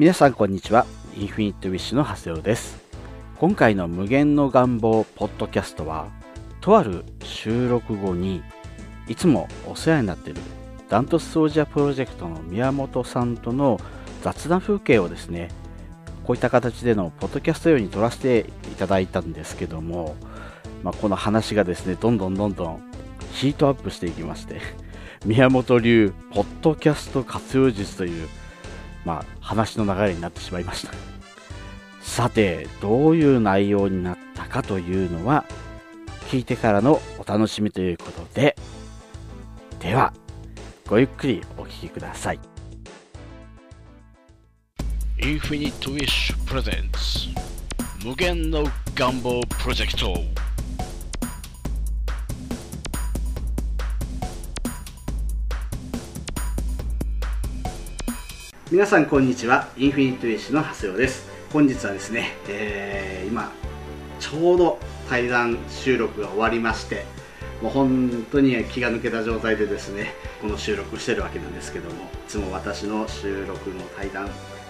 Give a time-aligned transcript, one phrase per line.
[0.00, 0.86] 皆さんこんにちは。
[1.14, 2.78] インフィニットウィッシュの長谷尾です。
[3.36, 6.08] 今回の無限の願望ポッドキャストは
[6.62, 8.42] とある収録後に
[9.08, 10.40] いつもお世話になっている
[10.88, 13.78] ダントスソルジャープロジェクトの宮本さんとの
[14.22, 15.50] 雑談風景をですね
[16.24, 20.16] こういった形でのポッドキャスト用に撮らせていただいたんですけども、
[20.82, 22.82] まあ、この話がですねどんどんどんどん
[23.34, 24.62] ヒートアップしていきまして
[25.26, 28.26] 宮本流ポッドキャスト活用術という、
[29.04, 30.92] まあ、話の流れになってしまいました。
[32.02, 35.44] さてどういう内容になったかというのは
[36.30, 38.56] 聞いてからのお楽しみということで
[39.78, 40.12] では
[40.88, 42.40] ごゆっくりお聞きください。
[45.22, 50.39] インフィニットウィッシュプレゼンツ無限の願望プロジェクト。
[58.70, 59.68] 皆さんこんにちは。
[59.76, 61.28] インフィニットウィッシュの長谷尾です。
[61.52, 63.50] 本日はですね、えー今
[64.20, 67.04] ちょうど対談収録が終わりまして
[67.62, 71.96] もう本当に気が抜けた状態でですねこの収録してるわけなんですけどもい
[72.28, 74.28] つも私の収録の対談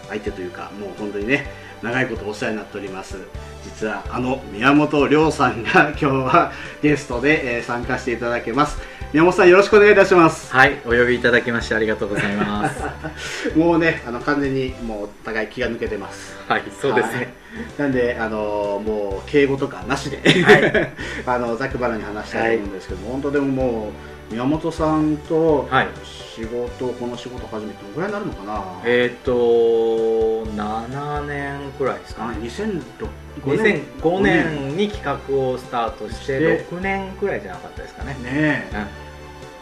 [0.09, 1.47] 相手というかもう本当にね
[1.83, 3.17] 長いことお世話になっております
[3.65, 8.79] 実はあの宮本亮さんが 今日はゲストで、えー参加していただけます。
[9.13, 10.53] 宮本さんよろしくお願いいたします。
[10.53, 12.85] はい、お呼びいただきましてありがとうございます。
[13.59, 16.37] もうねあの完全にもうお互い気が抜けてます。
[16.49, 17.19] はい、そうですはい。
[17.21, 17.35] ね。
[17.77, 20.93] なんで、あのもう敬語とかなしで、はい。
[21.27, 23.93] あのざっくばらに話したいと思うんですけども、本当でももう
[24.31, 25.89] 宮本さんとはい。
[26.05, 32.39] 仕事、この仕事始めてどのぐらいになるのかな、えっ、と、7年くらいですかあね。
[32.39, 33.09] 2005
[33.45, 34.77] 2005年？
[34.77, 38.15] に企画をスタートしてして6年くらいじゃなかったですかね。
[38.15, 39.10] ねえ、うん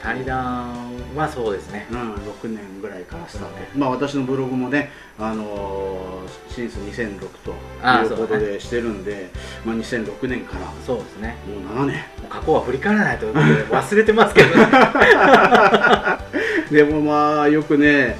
[0.02, 0.74] 対談
[1.16, 1.86] はそうですね。
[1.90, 9.30] うん、6年ぐらいからスタート、まあ私のブログもね、あのー、シンス2006とあいうことでしてるんで、
[9.64, 11.36] まあ、2006年からそうですね。
[11.46, 12.04] もう7年。
[12.28, 14.66] 過去は振り返らないということで忘れてますけど、ね、
[16.84, 18.18] でもまあよくね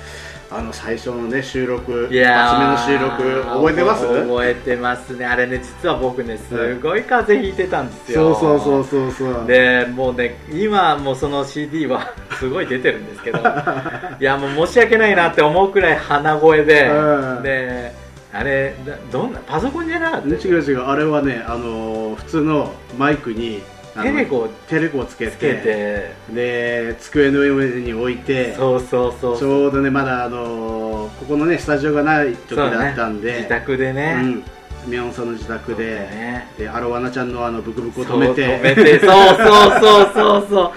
[0.51, 4.07] あの最初のね収録いやー初めの収録覚えてます？
[4.07, 5.27] 覚えてますね。
[5.27, 8.35] あれね、実は僕ね、すごい風邪ひいてたんですそうよ。
[8.35, 9.47] そうそうそうそう。
[9.47, 13.39] でもうね今もうその CD は すごい出てるんですけど。
[14.21, 17.43] いやもう申し訳ないなって思うくらい鼻声で、うん。
[17.43, 17.93] で
[18.33, 23.63] あれだどんなパソコンじゃなかった違う違うあれはねあの普通のマイクに
[23.99, 26.13] あのテレコをテレコをつけて。
[26.31, 34.45] で机の上に置いてそうそうそうちょうどねまだあのここのねスタジオがない時だったんで、自宅でね、うん
[34.89, 36.49] 宮本さんの自宅で、ね。
[36.59, 38.59] でアロワナちゃんのあのブクブクを止めて。
[38.59, 39.01] 止めて。
[39.01, 40.73] そうそうそうそうそう。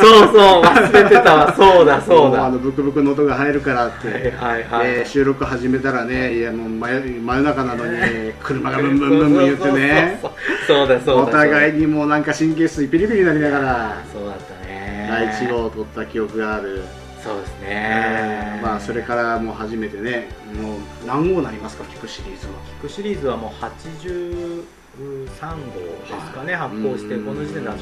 [0.00, 1.54] そうそう忘れてたわ。
[1.54, 2.38] そうだそうだ。
[2.38, 10.20] もあのブクブクの音が入るからって、はいはいはい、で収録始めたらねいやもう真夜真夜中なのに車がブンブンブンブン言ってね。
[10.66, 15.08] そうだそうだお互いにもうなんか神経質にピリピリになりながらそうだったね。
[15.08, 16.82] 第1号を取った記憶がある、
[17.26, 18.60] そうですね。
[18.62, 20.28] まあそれからもう初めてね
[20.62, 22.52] もう何号になりますか聞くシリーズは。
[22.64, 24.64] キックシリーズはもう83
[25.00, 26.68] 号ですかね、はい。
[26.70, 27.24] 発行してうん。
[27.26, 27.76] この時点で83号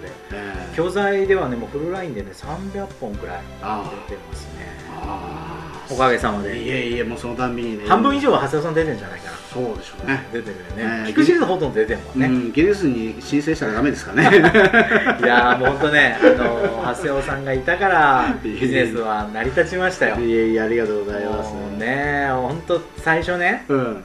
[0.00, 0.08] で。
[0.32, 0.76] ええ。
[0.76, 4.66] 教材ではねもうフルラインでね300本くらいあ出てますね。
[5.02, 7.88] あおかげさまいでえいえもうそのたんびにね。
[7.88, 10.26] 半分以上は長谷尾さん出てるんじゃないかなそうでしょうね。
[10.32, 11.02] 出てるよね。
[11.02, 11.06] ね。
[11.06, 14.22] キックシリーズほとんど出てるもんね、うん、ギネスに申請したらダメですかね。
[14.30, 20.16] いやーもうほんとねあの長谷尾さんがいたから ビジネスは成り立ちましたよ。
[20.20, 21.52] いえいえありがとうございます。
[21.78, 24.02] ね本当最初ねうん。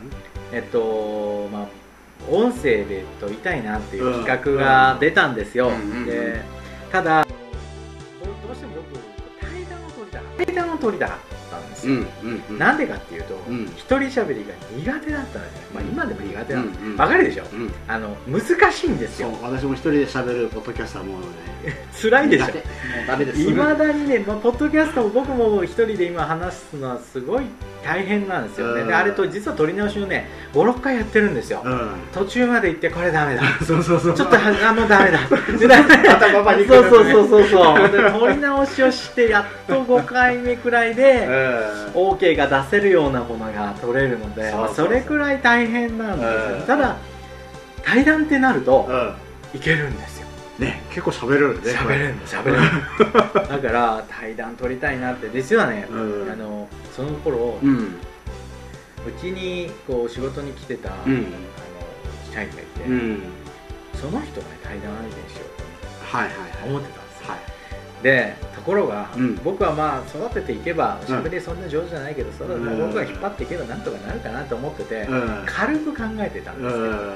[0.51, 1.85] えっとまあ
[2.29, 5.69] 音声で撮りたいなっていう企画が出たんですよ、
[6.07, 6.41] で
[6.91, 9.00] ただどどうしても僕
[9.39, 11.34] 対談を撮りたかった対談を撮りたかったん
[11.85, 12.57] ですよ、うんうんうん。
[12.59, 13.66] なんでかっていうと、うん。
[13.66, 16.78] 一人喋りが苦手だったんですよ、まあ、今でも苦手なんで。
[16.78, 16.97] す、うんうん。
[16.97, 17.44] わかるでしょ？
[17.53, 17.73] うん。
[17.88, 19.29] あの難しいんですよ。
[19.41, 21.25] 私も一人で喋るポッドキャスターもね
[22.01, 22.46] 辛いでしょ？
[23.50, 27.46] いまだにね、まあ、ポッドキャストも僕も一人で今話すのはすごい
[27.85, 28.88] 大変なんですよね、うん。
[28.88, 31.91] であれと実は撮り直しをね56回やってるんですよ、うん。
[32.11, 33.43] 途中まで行ってこれダメだ。
[33.66, 34.14] そうそうそう。
[34.14, 35.20] ちょっとはあもうダメだ。
[35.20, 46.97] 頭パニックねそうそうそうそうで撮り直しをしてやっと5回目くらいでうん OK が出せるようなものが撮れるのでそうそうそうまあそれくらい大変なんですよ、うんただ
[47.84, 49.14] 対談ってなるとうん
[49.53, 50.15] いけるんですよ
[50.59, 53.59] ね結構喋れるね喋れるんだ喋れるだ。
[53.59, 56.31] から対談撮りたいなって実はね、うん。
[56.31, 57.96] あのその頃ううん
[59.22, 61.13] ちにこう仕事に来てた、うん。
[61.13, 61.23] あの
[62.34, 63.23] 社員がいて、うん。
[63.93, 66.69] その人がね対談相手にしようとはいはいはい。
[66.69, 67.29] 思ってたんですよ。
[67.29, 67.40] はい。
[68.03, 69.35] でところが、うん。
[69.43, 71.16] 僕はまあ育てていけばうん。
[71.16, 72.79] 喋りそんな上手じゃないけど、うん。
[72.79, 75.43] 僕が引っ張っていけばなんとかなるかなと思ってて、うん。
[75.46, 77.16] 軽く考えてたんうですけど、ん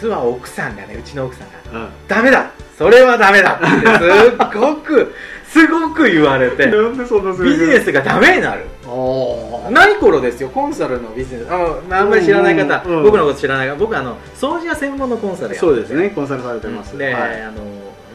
[0.00, 1.88] 実は奥さんがねうちの奥さんがうん。
[2.08, 2.50] ダメだ。
[2.76, 3.54] それはダメだ。
[3.54, 5.14] ってすっごく
[5.46, 6.66] すごく言われて。
[6.66, 8.66] ビジネスがダメになる。
[8.86, 9.70] おー。
[9.70, 11.46] 何頃ですよコンサルのビジネス。
[11.48, 16.98] あまああんまり知らない方、うんうん僕のこと知らない方僕あの掃除屋専門のコンサルやそうですねコンサルされてます。
[16.98, 17.42] で、はい。
[17.42, 17.62] あの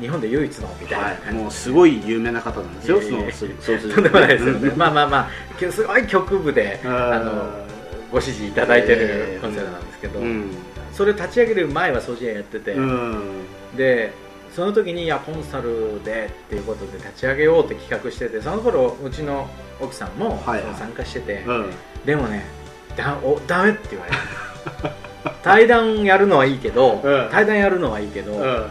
[0.02, 1.06] 日本で唯一のみたいな。
[1.06, 3.24] はい、もうすごい有名な方なんですよ、その
[3.94, 4.70] とんでもないですよね。
[4.70, 4.78] うん。
[4.78, 6.92] まあまあまあすごい局部でうん。
[6.92, 7.70] あの
[8.12, 10.52] ご支持いただいてえるえコンサルなんですけど、うん
[11.00, 13.46] それを立ち上げる前は掃除屋やってて、うん。
[13.78, 14.12] で
[14.54, 19.48] その時にいやコンサルでっていうことで立ち上げようって企画しててその頃うちの
[19.80, 21.72] 奥さんも参加してて、うん。
[22.06, 22.44] でもね
[22.98, 27.30] だおダメって言われた 対談やるのはいいけど、うん。
[27.32, 28.66] 対談やるのはいいけど、うん。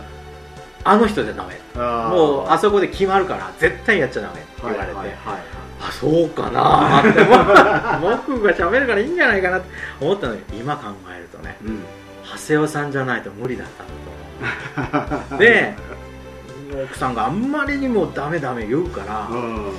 [0.84, 1.58] あの人じゃダメ。
[1.76, 2.14] あー。
[2.14, 7.02] もうあそこで決まるから絶対やっちゃダメって言われて、はいはいはいあそうかな。
[7.02, 7.20] ーって
[8.26, 9.68] 僕が喋るからいいんじゃないかなって。
[10.00, 11.82] 思ったのに今考えるとねうん。
[12.24, 13.86] 長谷尾さんじゃないと無理だったん
[14.86, 15.38] だと思う。
[15.40, 15.74] で
[16.84, 19.72] 奥さんがあんまりにもダメダメ言うから、うん。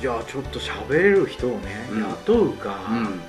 [0.00, 2.02] じゃあちょっと喋れる人をね、うん。
[2.02, 3.20] 雇うか、うん。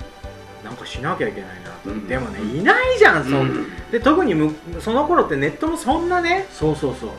[0.64, 2.06] なんかしなきゃいけないなと、うん。
[2.06, 3.66] でもねいないじゃんそん、うん。
[3.90, 7.10] で特にむその頃ってネットもそんなねそうそうそう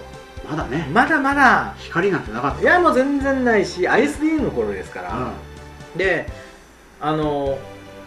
[0.51, 0.88] まだね。
[0.94, 2.62] まだまだ光なんてなかった。
[2.62, 5.33] いやもう全然ないし ISDN の頃ですから、
[5.95, 6.27] うで
[7.00, 7.57] あの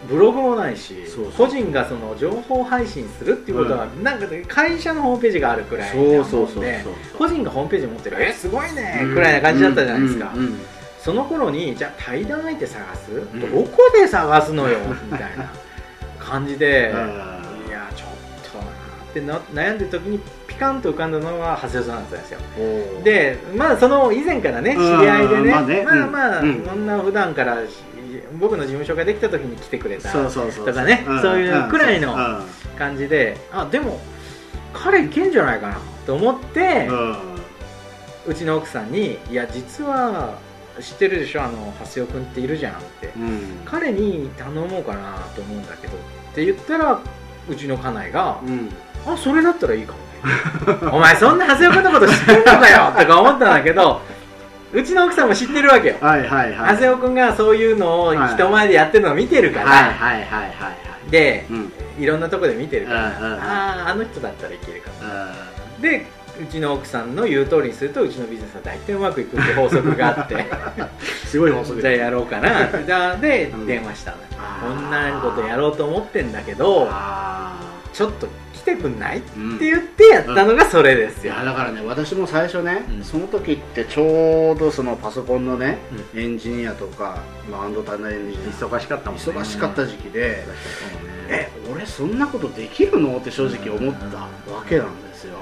[0.09, 1.05] ブログもないし
[1.37, 6.85] 個人がその情報配信するっていうことは、なんかね会社のホームページがあるくらいんなで
[7.17, 9.01] 個人がホームページ持ってるえすごいね。
[9.03, 9.15] うん。
[9.15, 10.41] くらいな感じだったじゃないですか、うん。
[10.41, 10.61] うん。
[11.01, 13.41] その頃にじゃあ対談相手探す、ん。
[13.41, 14.79] どこで探すのよ？
[15.11, 15.51] みたいな
[16.19, 16.95] 感じで、
[19.15, 20.19] ってな悩んでる時に
[20.49, 22.41] ピカンと浮かんだのは長谷川さんだったんですよ。
[23.05, 26.65] でまあその以前からね知うんり合いでねまあねまあまあ、うん。
[26.65, 27.71] そんな普段からし
[28.39, 30.31] 僕の事務所ができた時に来てくれたと
[30.73, 32.45] かねそういうくらいのうん
[32.77, 34.01] 感じであでも
[34.73, 37.17] 彼いけんじゃないかなと思って、うん。
[38.27, 40.39] うちの奥さんに「いや実は
[40.81, 43.41] 知ってるでしょあの長谷尾君っているじゃん」ってうん。
[43.65, 45.97] 彼に頼もうかなと思うんだけどっ
[46.35, 46.99] て言ったら
[47.49, 48.71] うちの家内がうん
[49.07, 54.01] 「あそれだったらいいかもね」お前そんな長谷尾君のこと知ってんのかよとか思ったんだけど
[54.73, 55.97] うちの奥さんも知ってるわけよ。
[56.01, 56.75] はいはいはい。
[56.75, 60.73] 長谷尾君がそういうのを人前でやってるのを見てるから、はいはいはいはいは
[61.07, 61.11] い。
[61.11, 61.73] でうん。
[61.97, 63.41] いろんなとこで見てるから、うんうんうん。
[63.41, 64.97] あああの人だったらいけるかも。
[65.03, 65.33] あ
[65.81, 66.07] で
[66.43, 70.35] うちの奥さんの言う通りにするとうちのビジネスは大体うまくいくって法則があって。
[70.35, 70.89] ー
[71.25, 72.79] すごい放送じゃあやろうかなって。
[72.79, 73.67] だでうん。
[73.67, 74.17] 電話したの。
[74.17, 74.75] よあー。
[74.75, 77.54] こんなことやろうと思ってんだけどあ
[77.95, 79.19] ちょっと来てくんない？
[79.19, 79.31] って
[79.61, 83.05] 言ってやったのがそれですよ、いやだからね私も最初ね、うん。
[83.05, 85.79] その時ってちょうどそのパソコンのね、
[86.15, 89.25] エンジニアとか、まあ、半導体のエンジニア忙しかったもんね。
[89.25, 90.45] 忙しかった時期で、
[91.29, 93.17] ええ俺そんなことできるの？
[93.17, 94.17] って正直思った
[94.53, 95.39] わけなんですよ。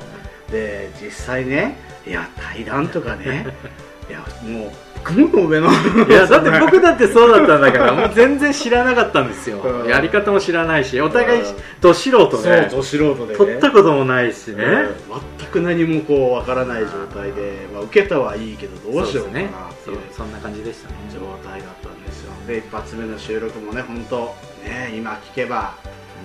[0.50, 3.46] で実際ねいや対談とかね
[4.10, 4.72] いやもう
[5.02, 9.58] 雲の上のいやだって僕だってそうだったんだから もう全然知らなかったんですよ。
[9.58, 9.88] うん。
[9.88, 13.32] やり方も知らないしお互いうんど素人そうでど素人で。
[13.32, 14.64] ね取ったこともないしね。
[14.64, 14.94] うん。
[15.38, 19.50] 全く何もこうわからない状態で、まあ、受けたはいいけどどうしようかなっていう
[19.84, 20.94] そうそんな感じでしたね。
[21.12, 22.32] 状態だったんですよ。
[22.46, 24.34] で一発目の収録もね本当
[24.64, 25.74] ね今聞けば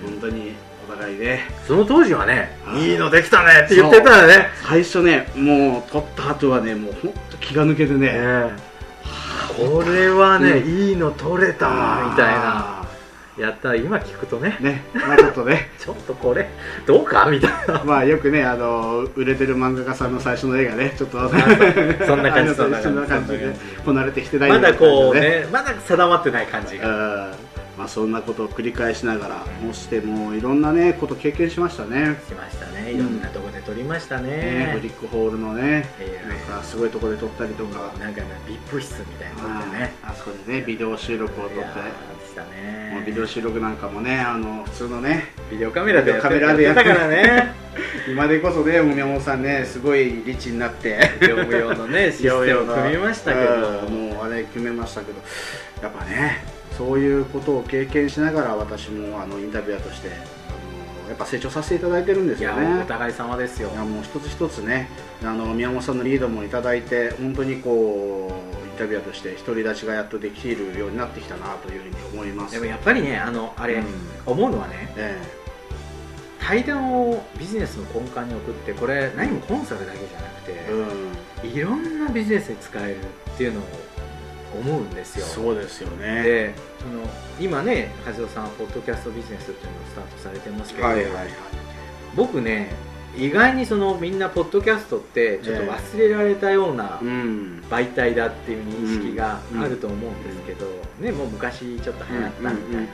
[0.04, 0.54] 本当に
[0.88, 1.50] お互いね。
[1.68, 4.50] その当時はねうんいいのできたねって言ってたらね。
[4.64, 8.12] 最初ねもう撮った後はねもう本当気が抜けてね。
[8.12, 8.67] ね
[9.56, 10.90] これはね、うん。
[10.90, 12.10] いいの取れたわ。
[12.10, 12.82] みたいな。
[12.82, 12.88] あ
[13.38, 13.70] やった。
[13.70, 14.58] ら今聞くとね。
[14.60, 15.70] ーねまあちょっとね。
[15.80, 16.50] ちょっとこれ
[16.86, 17.28] どうか？
[17.30, 17.84] みたいな。
[17.86, 20.94] まあよくねあの売れてる漫画家さんの最初の絵がね。
[20.98, 22.84] ちょっとそんな感じ そんな感じ。
[22.84, 26.88] そんな感じでこなれてきてないまだこうねまだ定まってない感じが。
[26.88, 27.32] うん。
[27.78, 32.20] まあそんなことを繰り返しながらもしてもいろんなねこと経験しましたね。
[32.28, 32.92] しましたね。
[32.92, 34.30] いろんなとこで撮りましたね。
[34.30, 36.30] ねブリックホールのねええ。
[36.30, 37.94] なんかすごいところで撮ったりとか。
[38.00, 39.94] なんかね VIP 室みたいなね。
[40.02, 41.60] あそこでねビデオ収録を撮って。
[41.60, 42.92] ね。
[42.94, 47.68] もうビデオ収録なんかもねあの普通のねビデオカメラでやってビデオカメラでやってたからね。
[48.08, 50.98] 今でこそね宮本さんねすごいリッチになって。
[51.20, 53.86] 業務用のね システム組みましたけど。
[53.86, 54.12] うん。
[54.12, 55.20] もうあれ決めましたけど。
[55.82, 56.46] やっぱね
[56.78, 60.12] そういうことを経験しながら私もあのインタビュアーとして
[61.18, 62.82] っぱ成長させていただいてるんですよね。
[62.84, 63.72] お互い様ですよ。
[63.72, 64.88] いやもう一つ一つね
[65.24, 72.54] あの宮本さんのリードもいただいて本当にこうインタビュアーとして独り立ちがやっとできるようになってきたなというふうに思います。
[72.54, 73.86] でもやっぱりねあのあれ、うん。
[74.26, 75.18] 思うのはねえ
[76.40, 83.64] 対談をビジネスの根幹に置くってこれ何もコンサルだけじゃなくて、いろんなビジネスに使えるっていうのを
[84.60, 85.26] 思うんですよ。
[85.26, 86.24] そうですよね。
[86.24, 87.04] でその
[87.40, 91.28] 今ね和夫さんはポッドキャストビジネスっていうのをスタートされてますけど、はいはいはい。
[92.16, 92.72] 僕ね
[93.16, 97.64] 意外にそのみんなポッドキャストってちょっと忘れられたようなうん。
[97.70, 100.66] 媒体だっていう認識があると思うんですけど、
[101.02, 102.88] ね、もう昔ちょっと流行ったみたいな、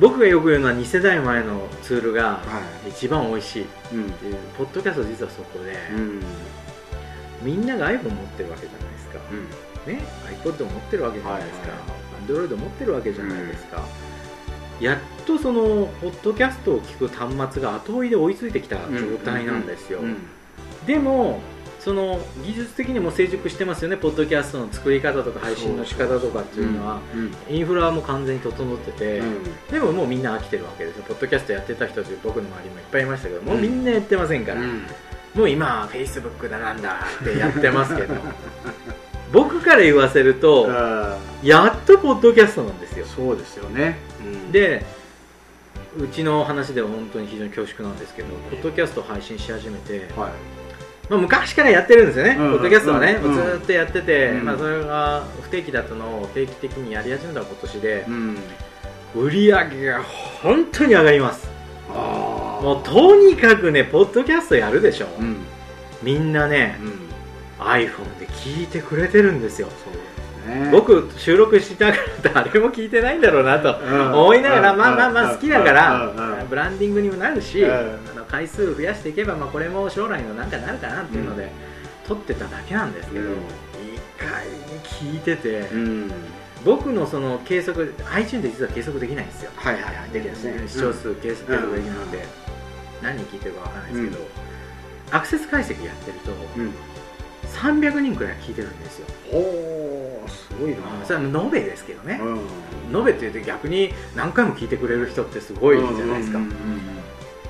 [0.00, 2.40] 僕がよく言うのは2世代前のツールがは
[2.88, 4.10] 一番美味しいっいうん。
[4.12, 6.22] ていうポッドキャスト実はそこで、うん。
[7.42, 10.00] みんなが iPhone 持ってるわけじゃないですか、ね、
[10.44, 11.80] iPod を持ってるわけじゃないですか、はい
[12.26, 13.84] Android 持ってるわけじゃないですか、
[14.80, 20.16] やっとそのポッドキャストを聞く端末が後追いで追いついてきた状態なんですよ、うん
[20.86, 21.40] でも
[21.80, 23.96] その技術的にも成熟してますよね。
[23.96, 27.00] ポッドキャストの作り方とか配信の仕方とかっていうのは。
[27.14, 29.44] うんインフラも完全に整ってて、うん。
[29.70, 31.04] でももうみんな飽きてるわけですよ。
[31.06, 33.42] ポッドキャストやってた人たち僕の周りもいっぱいいましたけど。
[33.42, 34.82] もうみんなやってませんから、うん。
[35.36, 38.14] もう今はフェイスブックだなんだってやってますけど
[39.32, 43.04] 僕から言わせるとあやっとポッドキャストなんですよ。
[43.04, 43.96] ーそうですよね。
[44.20, 44.52] うん。
[44.52, 44.84] で
[45.98, 50.30] うちの話では本当に非常に恐縮なんですけどポッドキャストを配信し始めて、はい。
[51.08, 52.52] まあ、昔からやってるんですよね、うん。
[52.52, 53.34] ポッドキャストはね、うん。
[53.34, 54.44] ずーっとやってて、うん。
[54.44, 58.38] まあ、それが不定期だったのを定期的にやり始めた今年でう、ん。
[59.14, 61.48] 売り上げが本当に上がります。
[61.88, 65.36] もうとにかくねポッドキャストやるでしょ、うん。
[66.02, 67.05] みんなねうん
[67.66, 69.68] iPhone で聞いてくれてるんですよ。
[70.70, 71.96] 僕収録しなが
[72.32, 74.12] ら誰も聞いてないんだろうなとうん。
[74.12, 74.78] 思いながらうん。
[74.78, 75.74] まあまあまあ好きだかうん。
[76.16, 76.48] らうん。
[76.48, 77.70] ブランディングにもなるしうん。
[77.72, 81.50] あの回数増やしていけばまあこれも将来のなんかなるかなっていうので
[82.06, 83.32] 撮ってただけなんですけどうん。
[83.32, 83.36] 意
[84.18, 84.80] 外に
[85.14, 86.12] 聞いててうん。
[86.64, 89.50] 僕のその計測 iTunes で実は計測できないんですよ。
[89.56, 90.10] はいはいはい。
[90.12, 90.62] できるですね。
[90.68, 92.24] 視聴数計測できなくて
[93.02, 94.28] 何人聞いてるかわからないですけど
[95.10, 96.72] アクセス解析やってるとうん
[97.56, 99.06] 300人くらい聞いてるんですよ。
[99.32, 100.76] おおすごいな。
[101.04, 102.20] それは延べですけどね。
[102.22, 102.98] うん。
[102.98, 106.38] 延べって言うと逆に何回も聞いてくれる人ってすごいじゃないですか。
[106.38, 106.56] うんうんうん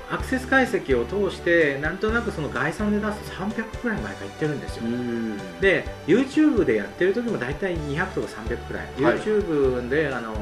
[0.09, 5.37] アクセス解析を通してなんとなくその概算で出すと300くらい毎回いってるんですよ、うん。
[5.59, 9.19] で YouTube でやってる時も大体200とか300くらい、はい。
[9.19, 10.33] YouTube であの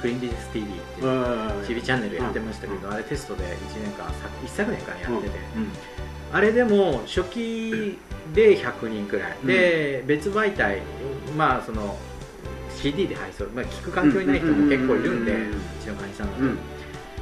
[0.00, 1.66] クリーンビジネス TV っていううん。
[1.66, 3.46] TV チャンネルやってましたけど、うあれテストで1
[3.82, 5.72] 年間さ一昨年間やってて、うん
[6.34, 7.96] あれでも初期
[8.34, 9.46] で100人くらい、うん。
[9.46, 10.80] で別媒体
[11.38, 11.96] まあその
[12.76, 16.58] CD で配送、まあ、聞く環境にない人も結構いるんで、ううんちの会員さんだと、うん。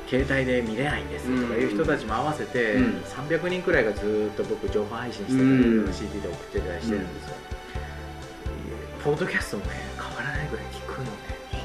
[0.09, 7.15] 携帯で見れないんですとかいう人たちも合わせて、うん300人くらいがずーっと僕情報配信してたり、うん CD で送ってたりしてるん。
[7.15, 7.35] ですよ、
[9.05, 11.11] ポッドキャストもね変わらないぐらい聞くのね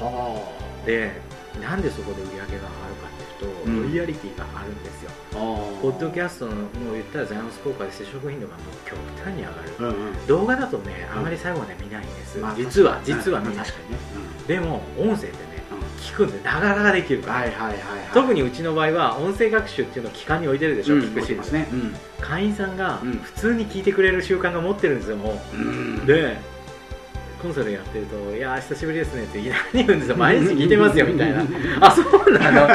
[0.00, 0.52] は
[0.84, 1.12] で
[1.62, 3.82] なんでそこで売り上げが上がるかってと、うん。
[3.84, 5.10] ロイヤリティがあるんですよ。
[5.34, 5.80] あー。
[5.80, 10.26] ポッドキャストのもう言ったらザイオンス効果で接触頻度がもう極端に上がる、うんうん。
[10.26, 13.98] 動画だとねあまり最後まで見ないんです、実は実は見ない、確かにね。
[14.46, 15.32] でも音声ってね
[15.70, 15.78] うん。
[16.02, 17.78] 聞くんでながらができるから、はいはいはいはい。
[18.14, 21.68] 特にうちの場合は音声学習っていうのを機関に置いてるでしょ、うん聞くシーンですね。
[21.72, 21.94] うん。
[22.20, 23.12] 会員さんがうん。
[23.18, 26.06] 普通に聞いてくれる習慣が持ってるんですよもう、うん。
[26.06, 26.38] で
[27.42, 29.38] コンサルやってると「いやー久しぶりですね」って
[29.72, 31.42] 何言うんですよ毎日聞いてますよみたいな
[31.80, 32.68] 「あそうなの？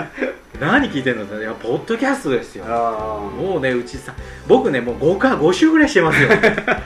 [0.58, 4.14] 何聞いてんの?」って「いやポッドキャストですよ」あもうねうちさ
[4.46, 6.28] 僕ねもう5か5週ぐらいしてますよ。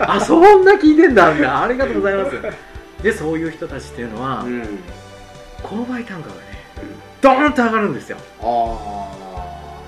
[0.00, 1.62] あそんな聞いてんだみたいな。
[1.64, 2.36] ありがとうございます。
[3.02, 4.62] でそういう人たちっていうのは、あうん。
[5.62, 6.40] 購買単価がね
[7.22, 8.16] ドーンと上がるんですよ。
[8.40, 8.44] あ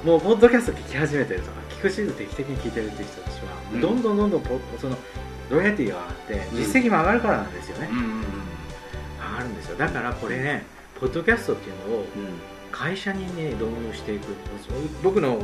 [0.05, 3.41] もうポッドキャスト聞き始めてるとか聞くシーズン定期的に聞いてるっていう人たちは、
[3.75, 3.81] うん。
[3.81, 4.97] どんどんどんどんポその
[5.51, 6.57] ロイヤリティが上がってうん。
[6.65, 8.23] 実績も上がるからなんですよね、うんうん
[9.33, 9.77] 上がるんですよ。
[9.77, 10.65] だからこれね
[11.01, 12.07] ポッドキャストっていうのをうん。
[12.71, 14.25] 会社にね導入していく。
[15.03, 15.39] 僕の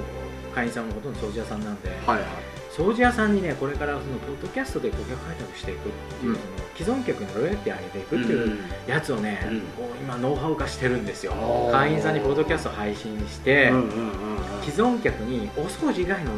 [0.55, 2.27] 会員さんもほとんど掃除屋さんなんで、はいはい。
[2.71, 6.37] 掃除屋さんにねこれからそのポッドキャストで顧客開拓していくっていう、うん。
[6.37, 9.61] その既存客にロイヤリティ上げていくっていうやつをね、うん。
[9.61, 11.33] こう今ノウハウ化してるんですよ。
[11.71, 14.63] 会員さんにポッドキャスト配信して、うんうんうんうん。
[14.63, 16.33] 既存客にお掃除以外の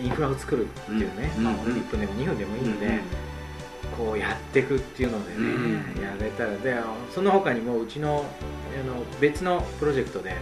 [0.00, 1.44] インフラを作るっていうね、うん。
[1.44, 3.00] まあ、うん1分でも2分でもいいので、
[3.96, 6.56] こうやっていくっていうのでね、うんやれたら。
[6.58, 6.76] で
[7.14, 8.24] その他にもうちの
[8.78, 10.34] あの別のプロジェクトで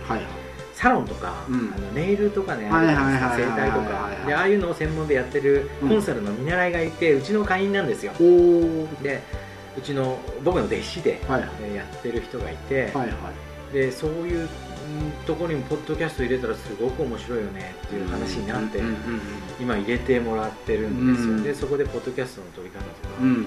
[0.74, 1.72] サロンとか、うん。
[1.74, 8.12] あのネイルとかね、整体とかでああいうのを専門でやってるコンサルの見習いがいて、うちの会員なんですよ。
[9.02, 9.22] で
[9.76, 12.92] うちの僕の弟子で、やってる人がいて、
[13.72, 14.48] でそういううん
[15.26, 18.80] ところにもポッドキャスト入れたらすごく面白いよねっていう話になって、
[19.60, 23.34] 今入れてもらってるんですよ、うんでそこでポッドキャストの取り方とかうん。
[23.34, 23.46] 研究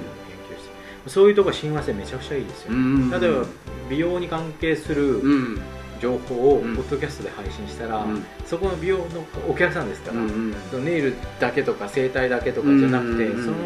[0.60, 0.67] し
[1.03, 2.72] てそういうとこ親和性めちゃくちゃいいですよ、
[3.20, 3.46] 例えば
[3.89, 5.62] 美容に関係する、うん。
[6.00, 8.24] 情報をうんポッドキャストで配信したら、うん。
[8.46, 9.06] そこの美容の
[9.50, 10.53] お客さんですから、うん
[10.86, 13.58] ネイルだけとか整体だけとかじゃなくて、うんその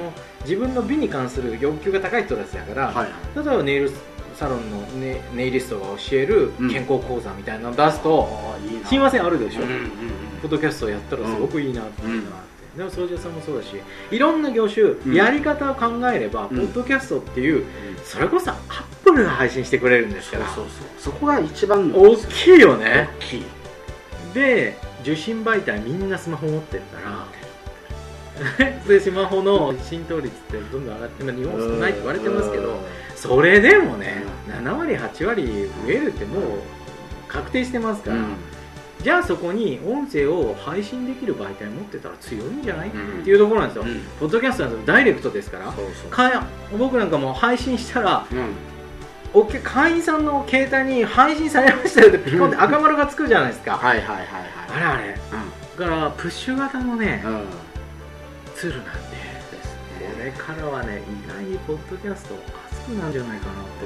[0.43, 3.07] 自分の美に関する欲求が高い人たちだから、はい。
[3.35, 3.91] 例えばネイル
[4.41, 6.71] サロンのネネイリストが教えるうん。
[6.71, 8.87] 健康講座みたいなのを出すと、あーいいな。
[8.87, 9.91] すいませんあるでしょ、うんうんうん
[10.41, 13.75] ポッドキャストをやったらすごくいいなっていうのがあって、でも掃除屋さんもそうだし
[14.09, 15.13] いろんな業種、ん。
[15.13, 16.57] やり方を考えれば、うん。
[16.57, 17.63] ポッドキャストっていう
[18.03, 18.57] それこそアッ
[19.03, 20.47] プルが配信してくれるんですから。
[20.47, 20.85] そうそう。
[20.97, 22.01] そこが一番の。
[22.01, 23.09] 大きいよね。
[23.19, 23.43] 大きい。
[24.33, 27.27] で受信媒体みんなスマホ持ってるから
[28.87, 32.79] でスマホの浸透率ってどんどん上がってまあ日本少ないって言われてますけど
[33.15, 36.41] それでもね7割8割増えるってもう
[37.27, 38.17] 確定してますから、
[39.01, 44.01] じゃあそこに音声を配信できる媒体持ってたら強いんじゃない、うんっていうところなんですよ、うん。
[44.19, 45.73] ポッドキャストなんてダイレクトですから。
[46.77, 48.25] 僕なんかも配信したら
[49.63, 54.27] 会員さんの携帯に配信されましたよってピコンって赤丸がつくじゃないですか、はいはいはいはい。
[54.75, 55.15] あれあれ。
[55.79, 57.45] だからプッシュ型のねうんうん
[58.61, 59.75] ツールなんでです
[60.13, 62.35] これからはね意外にポッドキャスト
[62.69, 63.85] 熱くなるんじゃないかなって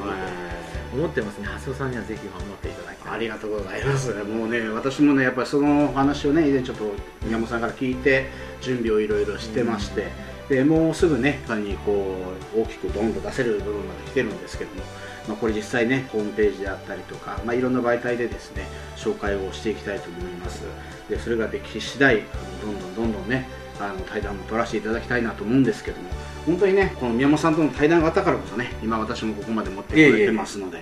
[0.94, 1.48] 思ってますね。
[1.48, 3.13] 蓮尾さんにはぜひ頑張っていただきたい。
[3.13, 4.13] ありがとうございます。
[4.25, 6.91] もうね私もねやっぱりそのお話をね以前ちょっと
[7.24, 8.25] 宮本さんから聞いて
[8.60, 10.08] 準備をいろいろしてまして、
[10.50, 14.82] でもうすぐね他にこう大きくドンと出せる部分まで来てるんですけども、
[15.29, 18.65] まあ、これ実際ねホームページであったりとか、まあ、いろんな媒体でですね
[18.98, 20.63] 紹介をしていきたいと思います。
[21.10, 22.24] でそれができ次第
[22.62, 23.48] どんどんどんどんね
[23.79, 26.10] あの対談も取らせていただきたいなと思うんですけども
[26.46, 30.82] 本当にねこの宮本さんとの対談があったからこそね今私もここまで持ってこれてますので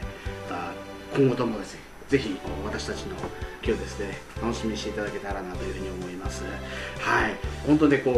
[0.50, 0.72] あ
[1.16, 3.16] 今後ともですねぜひ私たちの
[3.64, 6.44] 今日ですね楽しみにしていただけたらなというふうに思います。
[6.44, 7.34] はい。
[7.66, 8.16] 本当でこう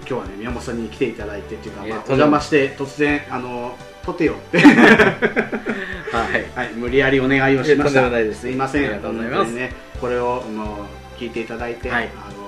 [0.00, 4.58] 今日はね宮本さんに来ていただいてっていうか、まあ、お邪魔して突然あの撮ってよって。
[6.10, 6.44] はい。
[6.56, 8.10] はい、無理やりお願いをしました。
[8.10, 8.40] す。
[8.40, 8.84] すいません。
[8.84, 9.52] ありがとうございます。
[9.52, 10.86] ね、これをも
[11.18, 12.08] う聞いていただいて、はい。
[12.16, 12.39] あの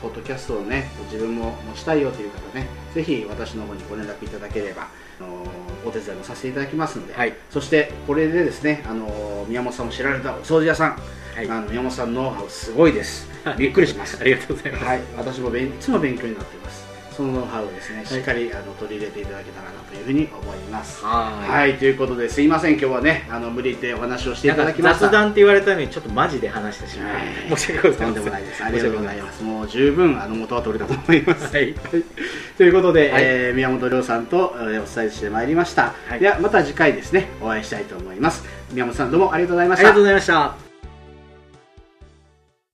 [0.00, 4.88] ポッドキャストをね、自分も持ちたいよという方ね、ぜひ私の方にご連絡いただければ、
[5.20, 5.44] あの
[5.84, 10.90] お手伝いもさせていただきますので、はいそしてこれでですね、あの宮本さんも知られたお掃除屋さん、
[11.34, 13.28] はいあの宮本さんのノウハウすごいです。
[13.56, 14.24] びっくりします あ。
[14.24, 16.89] りがとうございます、はい、私もいつも勉強になっています。
[17.20, 21.04] そのノウハウをですね、しっかり、あの取り入れていただけたらなというふうに思います。
[21.04, 25.00] はいはい、ということですいません、今日はね、あの無理言ってお話をしていただきました。
[25.06, 28.64] 雑談って言われたのにちょっとマジで話してしまい、はい申し訳ございませんとんでもないです。
[28.64, 29.42] ありがとうございますざいます。
[29.44, 31.54] もう十分あの元は取れたと思います。
[31.54, 31.74] はい
[32.56, 35.92] ということで、はいえー宮本亮さんと、えーお伝えしてまいりました。
[36.08, 38.44] はいではまた次回ですね、お会いしたいと思います。
[38.72, 40.02] 宮本さんどうもありがとうございましたありがとう。
[40.02, 40.69] ございました